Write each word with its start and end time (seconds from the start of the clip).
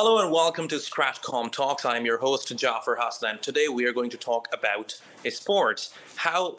Hello 0.00 0.22
and 0.22 0.30
welcome 0.30 0.68
to 0.68 0.76
Stratcom 0.76 1.50
Talks. 1.50 1.84
I'm 1.84 2.06
your 2.06 2.18
host, 2.18 2.56
Jafar 2.56 2.96
Hassan. 3.00 3.40
Today 3.40 3.66
we 3.66 3.84
are 3.84 3.92
going 3.92 4.10
to 4.10 4.16
talk 4.16 4.46
about 4.52 4.94
sports, 5.28 5.92
how 6.14 6.56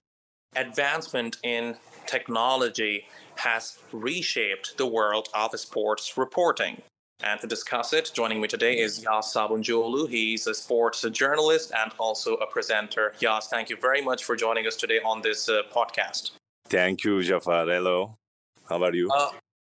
advancement 0.58 1.38
in 1.44 1.78
technology 2.06 3.06
has 3.36 3.80
reshaped 3.94 4.78
the 4.78 4.86
world 4.86 5.30
of 5.34 5.58
sports 5.58 6.18
reporting. 6.18 6.82
And 7.24 7.40
to 7.40 7.48
discuss 7.48 7.94
it, 7.94 8.12
joining 8.14 8.42
me 8.42 8.50
today 8.50 8.78
is 8.78 9.06
Yağız 9.06 9.32
Sabuncuoğlu. 9.34 10.10
He's 10.10 10.46
a 10.46 10.54
sports 10.54 11.06
journalist 11.10 11.72
and 11.74 11.94
also 11.98 12.34
a 12.42 12.46
presenter. 12.46 13.14
Yağız, 13.22 13.50
thank 13.50 13.70
you 13.70 13.78
very 13.82 14.02
much 14.02 14.26
for 14.26 14.36
joining 14.36 14.68
us 14.68 14.76
today 14.76 15.00
on 15.06 15.22
this 15.22 15.48
uh, 15.48 15.62
podcast. 15.74 16.32
Thank 16.68 17.06
you, 17.06 17.24
Jafar. 17.24 17.68
Hello. 17.68 18.16
How 18.68 18.84
are 18.84 18.94
you? 18.94 19.10
Uh, 19.10 19.32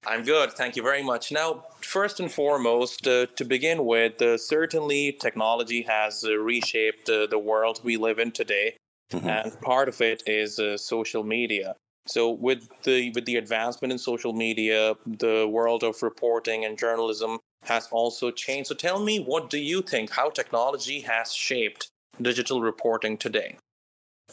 I'm 0.06 0.24
good. 0.24 0.54
Thank 0.54 0.76
you 0.76 0.82
very 0.82 1.04
much. 1.04 1.32
Now, 1.32 1.66
first 1.82 2.20
and 2.20 2.32
foremost, 2.32 3.08
uh, 3.08 3.28
to 3.36 3.46
begin 3.46 3.86
with, 3.86 4.20
uh, 4.22 4.38
certainly 4.38 5.12
technology 5.12 5.84
has 5.84 6.24
uh, 6.24 6.38
reshaped 6.38 7.08
uh, 7.08 7.28
the 7.28 7.38
world 7.38 7.82
we 7.84 7.98
live 7.98 8.18
in 8.18 8.32
today, 8.32 8.78
mm-hmm. 9.12 9.30
and 9.30 9.62
part 9.62 9.88
of 9.88 10.02
it 10.02 10.24
is 10.26 10.58
uh, 10.58 10.76
social 10.78 11.24
media. 11.24 11.76
So, 12.08 12.32
with 12.32 12.68
the 12.82 13.12
with 13.12 13.26
the 13.26 13.36
advancement 13.36 13.92
in 13.92 14.00
social 14.00 14.34
media, 14.34 14.96
the 15.06 15.48
world 15.48 15.84
of 15.84 16.02
reporting 16.02 16.66
and 16.66 16.80
journalism 16.80 17.38
has 17.66 17.88
also 17.92 18.32
changed. 18.32 18.70
So, 18.70 18.76
tell 18.76 19.00
me, 19.00 19.20
what 19.20 19.52
do 19.52 19.60
you 19.60 19.84
think? 19.84 20.10
How 20.10 20.32
technology 20.32 21.02
has 21.02 21.32
shaped 21.32 21.90
digital 22.20 22.62
reporting 22.62 23.18
today? 23.18 23.58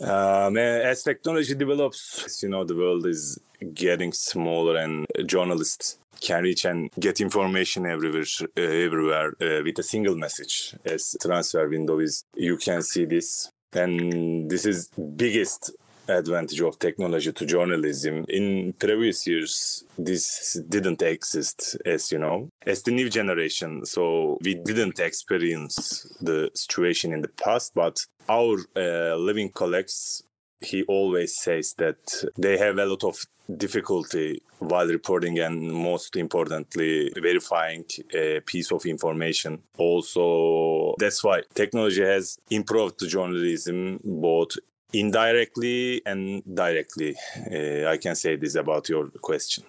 Um, 0.01 0.57
as 0.57 1.03
technology 1.03 1.55
develops, 1.55 2.43
you 2.43 2.49
know, 2.49 2.65
the 2.65 2.77
world 2.77 3.07
is 3.07 3.39
getting 3.75 4.13
smaller, 4.13 4.77
and 4.77 5.07
journalists 5.27 5.99
can 6.21 6.43
reach 6.43 6.65
and 6.65 6.91
get 6.99 7.21
information 7.21 7.87
everywhere, 7.87 8.25
uh, 8.57 8.61
everywhere 8.61 9.29
uh, 9.41 9.63
with 9.65 9.79
a 9.79 9.83
single 9.83 10.17
message. 10.17 10.75
As 10.85 11.17
transfer 11.21 11.69
window 11.69 11.99
is, 11.99 12.25
you 12.35 12.57
can 12.57 12.83
see 12.83 13.05
this, 13.05 13.51
and 13.73 14.51
this 14.51 14.65
is 14.67 14.89
biggest 15.17 15.73
advantage 16.09 16.61
of 16.61 16.79
technology 16.79 17.33
to 17.33 17.47
journalism. 17.47 18.25
In 18.29 18.73
previous 18.75 19.27
years, 19.27 19.85
this 19.97 20.59
didn't 20.69 21.03
exist, 21.03 21.77
as 21.85 22.11
you 22.13 22.19
know, 22.19 22.49
as 22.67 22.83
the 22.83 22.91
new 22.91 23.09
generation. 23.11 23.85
So 23.87 24.39
we 24.43 24.55
didn't 24.55 25.01
experience 25.01 26.07
the 26.21 26.51
situation 26.55 27.13
in 27.13 27.23
the 27.23 27.29
past, 27.29 27.75
but 27.75 27.99
our 28.29 28.59
uh, 28.77 29.17
living 29.17 29.51
colleagues, 29.51 30.23
he 30.61 30.83
always 30.85 31.37
says 31.37 31.75
that 31.79 32.25
they 32.37 32.59
have 32.59 32.79
a 32.79 32.87
lot 32.87 33.05
of 33.05 33.17
difficulty 33.57 34.43
while 34.59 34.87
reporting 34.87 35.39
and 35.39 35.73
most 35.73 36.17
importantly 36.17 37.11
verifying 37.17 37.85
a 38.13 38.41
piece 38.41 38.71
of 38.71 38.85
information 38.85 39.59
also 39.79 40.95
that's 40.99 41.25
why 41.25 41.41
technology 41.55 42.03
has 42.03 42.39
improved 42.51 42.99
journalism 43.09 43.99
both 44.05 44.57
indirectly 44.93 46.03
and 46.07 46.43
directly. 46.55 47.17
Uh, 47.51 47.89
I 47.89 47.97
can 47.97 48.15
say 48.15 48.37
this 48.37 48.55
about 48.55 48.89
your 48.89 49.09
question. 49.23 49.65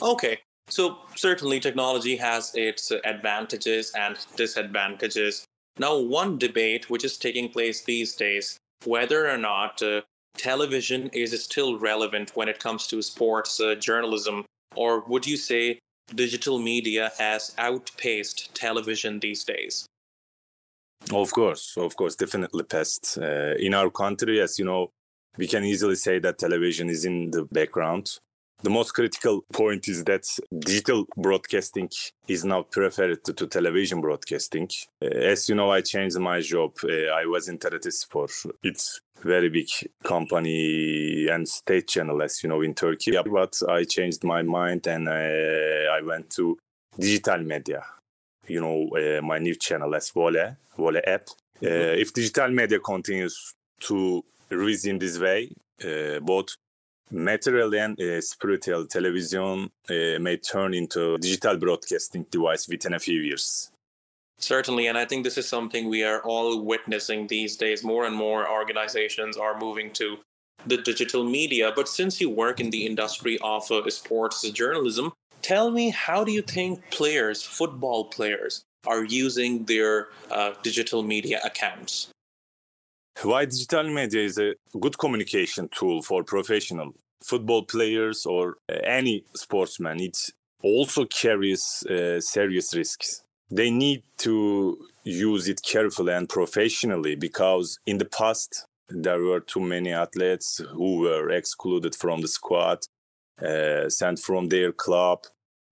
Okay. 0.00 0.38
So, 0.68 0.98
certainly, 1.16 1.58
technology 1.58 2.16
has 2.16 2.54
its 2.54 2.92
advantages 3.04 3.92
and 3.96 4.16
disadvantages. 4.36 5.44
Now, 5.78 5.98
one 5.98 6.38
debate 6.38 6.88
which 6.88 7.04
is 7.04 7.18
taking 7.18 7.48
place 7.48 7.82
these 7.82 8.14
days 8.14 8.58
whether 8.84 9.28
or 9.28 9.36
not 9.36 9.82
uh, 9.82 10.00
television 10.36 11.10
is 11.12 11.38
still 11.42 11.78
relevant 11.78 12.32
when 12.34 12.48
it 12.48 12.58
comes 12.58 12.86
to 12.86 13.02
sports 13.02 13.60
uh, 13.60 13.74
journalism, 13.74 14.44
or 14.74 15.00
would 15.00 15.26
you 15.26 15.36
say 15.36 15.78
digital 16.14 16.58
media 16.58 17.10
has 17.18 17.54
outpaced 17.58 18.54
television 18.54 19.20
these 19.20 19.44
days? 19.44 19.86
Of 21.12 21.32
course, 21.32 21.76
of 21.76 21.96
course, 21.96 22.14
definitely 22.14 22.64
past. 22.64 23.18
Uh, 23.20 23.54
in 23.58 23.74
our 23.74 23.90
country, 23.90 24.40
as 24.40 24.58
you 24.58 24.64
know, 24.64 24.92
we 25.36 25.46
can 25.46 25.64
easily 25.64 25.96
say 25.96 26.18
that 26.20 26.38
television 26.38 26.88
is 26.88 27.04
in 27.04 27.30
the 27.30 27.44
background. 27.44 28.18
The 28.62 28.70
most 28.70 28.92
critical 28.92 29.42
point 29.52 29.88
is 29.88 30.04
that 30.04 30.24
digital 30.58 31.06
broadcasting 31.16 31.88
is 32.28 32.44
now 32.44 32.62
preferred 32.62 33.24
to, 33.24 33.32
to 33.32 33.46
television 33.46 34.02
broadcasting. 34.02 34.68
Uh, 35.02 35.06
as 35.06 35.48
you 35.48 35.54
know, 35.54 35.70
I 35.70 35.80
changed 35.80 36.18
my 36.18 36.40
job. 36.40 36.72
Uh, 36.84 37.06
I 37.12 37.24
was 37.24 37.48
in 37.48 37.58
TRT 37.58 37.90
Spor. 37.90 38.28
It's 38.62 39.00
very 39.22 39.48
big 39.48 39.68
company 40.04 41.26
and 41.28 41.48
state 41.48 41.88
channel, 41.88 42.20
as 42.22 42.42
you 42.42 42.50
know, 42.50 42.60
in 42.60 42.74
Turkey. 42.74 43.16
But 43.24 43.58
I 43.66 43.84
changed 43.84 44.24
my 44.24 44.42
mind 44.42 44.86
and 44.86 45.08
uh, 45.08 45.12
I 45.12 46.02
went 46.04 46.28
to 46.30 46.58
digital 46.98 47.38
media 47.38 47.82
you 48.46 48.60
know, 48.60 48.88
uh, 48.96 49.22
my 49.22 49.38
new 49.38 49.54
channel 49.54 49.94
as 49.94 50.10
Vole, 50.10 50.56
Vole 50.76 51.00
app. 51.06 51.28
Uh, 51.62 51.66
mm-hmm. 51.66 52.00
if 52.00 52.12
digital 52.12 52.48
media 52.48 52.78
continues 52.78 53.54
to 53.80 54.24
rise 54.50 54.86
in 54.86 54.98
this 54.98 55.18
way, 55.18 55.50
uh, 55.84 56.18
both 56.20 56.56
material 57.10 57.74
and 57.74 58.00
uh, 58.00 58.20
spiritual 58.20 58.86
television 58.86 59.70
uh, 59.90 60.18
may 60.20 60.36
turn 60.36 60.74
into 60.74 61.18
digital 61.18 61.56
broadcasting 61.56 62.24
device 62.30 62.68
within 62.68 62.94
a 62.94 62.98
few 62.98 63.20
years. 63.20 63.70
Certainly, 64.38 64.86
and 64.86 64.96
I 64.96 65.04
think 65.04 65.24
this 65.24 65.36
is 65.36 65.46
something 65.46 65.88
we 65.88 66.02
are 66.02 66.20
all 66.22 66.62
witnessing 66.62 67.26
these 67.26 67.56
days. 67.56 67.84
More 67.84 68.06
and 68.06 68.16
more 68.16 68.50
organizations 68.50 69.36
are 69.36 69.58
moving 69.58 69.90
to 69.92 70.18
the 70.66 70.78
digital 70.78 71.24
media. 71.24 71.72
But 71.74 71.88
since 71.88 72.20
you 72.20 72.30
work 72.30 72.58
in 72.60 72.70
the 72.70 72.86
industry 72.86 73.38
of 73.42 73.70
uh, 73.70 73.88
sports 73.90 74.48
journalism, 74.50 75.12
Tell 75.42 75.70
me, 75.70 75.90
how 75.90 76.24
do 76.24 76.32
you 76.32 76.42
think 76.42 76.90
players, 76.90 77.42
football 77.42 78.04
players, 78.04 78.62
are 78.86 79.04
using 79.04 79.64
their 79.64 80.08
uh, 80.30 80.52
digital 80.62 81.02
media 81.02 81.40
accounts? 81.44 82.08
Why 83.22 83.44
digital 83.44 83.84
media 83.92 84.22
is 84.24 84.38
a 84.38 84.54
good 84.78 84.96
communication 84.98 85.68
tool 85.68 86.02
for 86.02 86.22
professional 86.24 86.94
football 87.22 87.64
players 87.64 88.26
or 88.26 88.56
uh, 88.68 88.76
any 88.84 89.24
sportsman. 89.34 90.00
It 90.00 90.16
also 90.62 91.04
carries 91.04 91.84
uh, 91.88 92.20
serious 92.20 92.74
risks. 92.74 93.22
They 93.50 93.70
need 93.70 94.02
to 94.18 94.78
use 95.04 95.48
it 95.48 95.60
carefully 95.62 96.12
and 96.12 96.28
professionally 96.28 97.16
because 97.16 97.78
in 97.86 97.98
the 97.98 98.04
past 98.04 98.66
there 98.88 99.20
were 99.20 99.40
too 99.40 99.60
many 99.60 99.92
athletes 99.92 100.60
who 100.72 100.98
were 100.98 101.30
excluded 101.30 101.94
from 101.94 102.20
the 102.20 102.28
squad 102.28 102.80
sent 103.88 104.18
from 104.18 104.48
their 104.48 104.72
club 104.72 105.24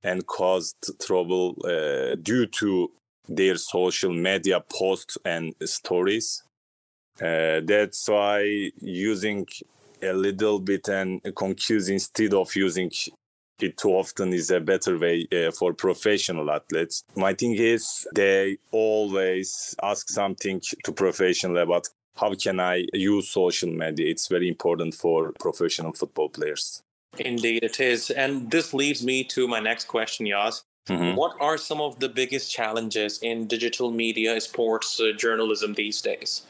and 0.02 0.26
caused 0.26 0.98
trouble 1.00 1.56
uh, 1.64 2.14
due 2.16 2.46
to 2.46 2.90
their 3.28 3.56
social 3.56 4.12
media 4.12 4.60
posts 4.60 5.18
and 5.24 5.54
stories. 5.64 6.42
Uh, 7.20 7.60
that's 7.64 8.08
why 8.08 8.70
using 8.80 9.46
a 10.02 10.12
little 10.12 10.60
bit 10.60 10.88
and 10.88 11.20
confuse 11.34 11.88
instead 11.88 12.32
of 12.32 12.54
using 12.54 12.90
it 13.60 13.76
too 13.76 13.90
often 13.90 14.32
is 14.32 14.50
a 14.50 14.60
better 14.60 14.96
way 14.96 15.26
uh, 15.32 15.50
for 15.50 15.72
professional 15.72 16.48
athletes. 16.50 17.02
My 17.16 17.34
thing 17.34 17.56
is 17.56 18.06
they 18.14 18.58
always 18.70 19.74
ask 19.82 20.08
something 20.08 20.62
to 20.84 20.92
professional 20.92 21.58
about 21.58 21.88
how 22.16 22.34
can 22.34 22.60
I 22.60 22.86
use 22.92 23.28
social 23.28 23.70
media. 23.70 24.10
It's 24.10 24.28
very 24.28 24.48
important 24.48 24.94
for 24.94 25.32
professional 25.40 25.92
football 25.92 26.28
players. 26.28 26.82
Indeed, 27.20 27.62
it 27.62 27.80
is. 27.80 28.10
And 28.10 28.50
this 28.50 28.74
leads 28.74 29.04
me 29.04 29.24
to 29.24 29.48
my 29.48 29.60
next 29.60 29.86
question, 29.86 30.26
Yağız. 30.26 30.64
Mm-hmm. 30.88 31.16
What 31.16 31.36
are 31.40 31.58
some 31.58 31.80
of 31.82 31.98
the 32.00 32.08
biggest 32.08 32.50
challenges 32.50 33.18
in 33.22 33.46
digital 33.46 33.90
media, 33.90 34.40
sports 34.40 35.00
uh, 35.00 35.12
journalism 35.18 35.74
these 35.74 36.00
days? 36.00 36.42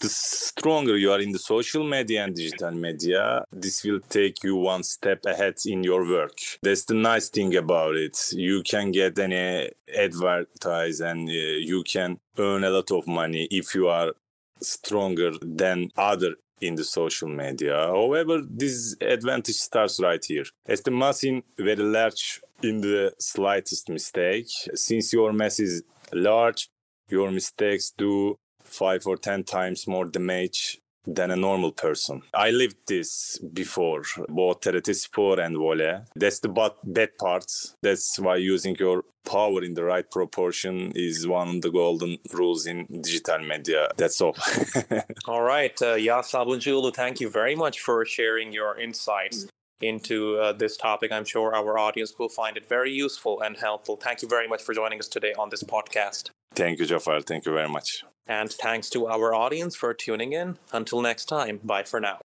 The 0.00 0.08
stronger 0.08 0.96
you 0.96 1.12
are 1.12 1.20
in 1.20 1.30
the 1.30 1.38
social 1.38 1.84
media 1.84 2.24
and 2.24 2.34
digital 2.34 2.72
media, 2.72 3.44
this 3.52 3.84
will 3.84 4.00
take 4.08 4.42
you 4.42 4.56
one 4.56 4.82
step 4.82 5.24
ahead 5.26 5.54
in 5.64 5.84
your 5.84 6.08
work. 6.08 6.36
That's 6.62 6.84
the 6.86 6.94
nice 6.94 7.28
thing 7.28 7.54
about 7.54 7.94
it. 7.94 8.18
You 8.32 8.62
can 8.62 8.90
get 8.90 9.18
any 9.18 9.70
advertise 9.96 11.00
and 11.00 11.28
uh, 11.28 11.32
you 11.32 11.84
can 11.84 12.18
earn 12.38 12.64
a 12.64 12.70
lot 12.70 12.90
of 12.90 13.06
money 13.06 13.46
if 13.50 13.74
you 13.74 13.88
are 13.88 14.12
stronger 14.60 15.32
than 15.40 15.90
other 15.96 16.34
in 16.62 16.76
the 16.76 16.84
social 16.84 17.28
media. 17.28 17.76
However, 17.76 18.40
this 18.48 18.96
advantage 19.00 19.56
starts 19.56 20.00
right 20.00 20.24
here. 20.24 20.44
As 20.66 20.80
the 20.82 20.92
mass 20.92 21.24
is 21.24 21.42
very 21.58 21.82
large 21.82 22.40
in 22.62 22.80
the 22.80 23.12
slightest 23.18 23.88
mistake, 23.88 24.46
since 24.74 25.12
your 25.12 25.32
mass 25.32 25.58
is 25.58 25.82
large, 26.12 26.68
your 27.08 27.30
mistakes 27.30 27.92
do 27.96 28.38
five 28.62 29.06
or 29.06 29.16
ten 29.16 29.42
times 29.42 29.86
more 29.86 30.06
damage 30.06 30.78
than 31.06 31.30
a 31.30 31.36
normal 31.36 31.72
person. 31.72 32.22
I 32.34 32.50
lived 32.50 32.76
this 32.86 33.38
before, 33.38 34.02
both 34.28 34.60
TRT 34.60 34.94
Spor 34.94 35.40
and 35.40 35.56
Vole. 35.56 36.04
That's 36.14 36.40
the 36.40 36.72
bad 36.84 37.18
part. 37.18 37.46
That's 37.82 38.18
why 38.18 38.36
using 38.36 38.76
your 38.78 39.04
power 39.24 39.62
in 39.62 39.74
the 39.74 39.84
right 39.84 40.08
proportion 40.10 40.92
is 40.94 41.26
one 41.26 41.48
of 41.48 41.62
the 41.62 41.70
golden 41.70 42.18
rules 42.32 42.66
in 42.66 42.86
digital 42.86 43.38
media. 43.38 43.88
That's 43.96 44.20
all. 44.20 44.36
all 45.26 45.42
right. 45.42 45.80
Uh, 45.82 45.96
Yağız 45.96 46.26
Sabuncuoğlu, 46.26 46.92
thank 46.92 47.20
you 47.20 47.30
very 47.30 47.56
much 47.56 47.80
for 47.80 48.04
sharing 48.06 48.52
your 48.52 48.80
insights 48.80 49.46
into 49.80 50.38
uh, 50.38 50.52
this 50.52 50.76
topic. 50.76 51.12
I'm 51.12 51.24
sure 51.24 51.54
our 51.54 51.78
audience 51.78 52.14
will 52.18 52.28
find 52.28 52.56
it 52.56 52.68
very 52.68 52.92
useful 52.92 53.40
and 53.40 53.56
helpful. 53.56 53.96
Thank 53.96 54.22
you 54.22 54.28
very 54.28 54.48
much 54.48 54.62
for 54.62 54.74
joining 54.74 54.98
us 54.98 55.08
today 55.08 55.34
on 55.38 55.50
this 55.50 55.62
podcast. 55.62 56.30
Thank 56.54 56.78
you, 56.78 56.86
Jafar. 56.86 57.20
Thank 57.22 57.46
you 57.46 57.52
very 57.52 57.68
much. 57.68 58.04
And 58.26 58.50
thanks 58.50 58.88
to 58.90 59.06
our 59.06 59.34
audience 59.34 59.74
for 59.74 59.92
tuning 59.92 60.32
in. 60.32 60.58
Until 60.72 61.02
next 61.02 61.26
time, 61.26 61.60
bye 61.64 61.82
for 61.82 62.00
now. 62.00 62.18